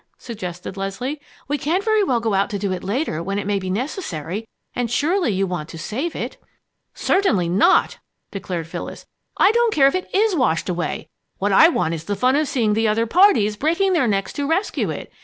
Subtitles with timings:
[0.17, 1.21] suggested Leslie.
[1.47, 4.47] "We can't very well go out to do it later when it may be necessary,
[4.75, 6.37] and surely you want to save it."
[6.95, 7.99] "Certainly not!"
[8.31, 9.05] declared Phyllis.
[9.37, 11.07] "I don't care if it is washed away.
[11.37, 14.47] What I want is the fun of seeing the other parties breaking their necks to
[14.49, 15.11] rescue it.